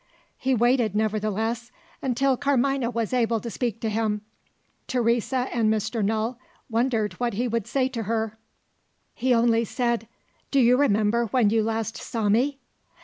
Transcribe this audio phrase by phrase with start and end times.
[0.39, 4.21] He waited, nevertheless, until Carmina was able to speak to him.
[4.87, 6.03] Teresa and Mr.
[6.03, 6.39] Null
[6.71, 8.39] wondered what he would say to her.
[9.13, 10.07] He only said,
[10.49, 12.57] "Do you remember when you last saw me?"